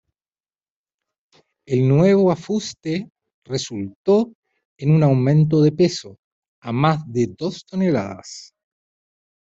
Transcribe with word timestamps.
El 1.67 1.87
nuevo 1.87 2.31
afuste 2.31 3.07
resultó 3.45 4.33
en 4.79 4.95
un 4.95 5.03
aumento 5.03 5.61
de 5.61 5.73
peso, 5.73 6.17
a 6.63 6.71
más 6.71 7.01
de 7.05 7.27
dos 7.37 7.63
toneladas. 7.67 8.51